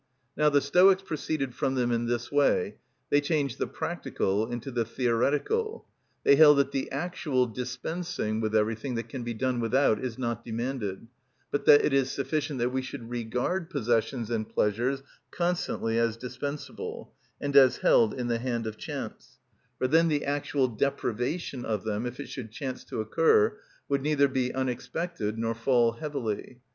[0.35, 5.85] Now the Stoics proceeded from them in this way—they changed the practical into the theoretical.
[6.23, 10.43] They held that the actual dispensing with everything that can be done without is not
[10.43, 11.05] demanded,
[11.51, 17.13] but that it is sufficient that we should regard possessions and pleasures constantly as dispensable,
[17.39, 19.37] and as held in the hand of chance;
[19.77, 23.55] for then the actual deprivation of them, if it should chance to occur,
[23.87, 26.59] would neither be unexpected nor fall heavily.